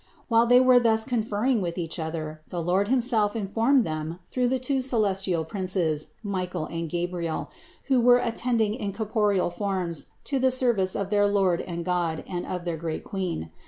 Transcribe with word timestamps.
While 0.29 0.47
they 0.47 0.59
were 0.59 0.79
thus 0.79 1.03
conferring 1.05 1.61
with 1.61 1.77
each 1.77 1.99
other, 1.99 2.41
the 2.47 2.59
Lord 2.63 2.87
himself 2.87 3.35
informed 3.35 3.85
them 3.85 4.17
through 4.31 4.47
the 4.47 4.57
two 4.57 4.79
celes 4.81 5.21
tial 5.21 5.47
princes 5.47 6.15
Michael 6.23 6.65
and 6.65 6.89
Gabriel, 6.89 7.51
who 7.83 8.01
were 8.01 8.17
attending 8.17 8.73
in 8.73 8.93
corporeal 8.93 9.51
forms 9.51 10.07
to 10.23 10.39
the 10.39 10.49
service 10.49 10.95
of 10.95 11.11
their 11.11 11.27
Lord 11.27 11.61
and 11.61 11.85
God 11.85 12.23
and 12.27 12.47
of 12.47 12.65
their 12.65 12.77
great 12.77 13.03
Queen. 13.03 13.51